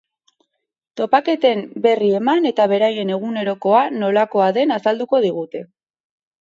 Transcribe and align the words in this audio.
Topaketen 1.01 1.61
berri 1.83 2.09
eman 2.21 2.49
eta 2.53 2.67
beraien 2.73 3.13
egunerokoa 3.19 3.85
nolakoa 4.01 4.51
den 4.59 4.77
azaldu 4.81 5.15
digute. 5.31 5.67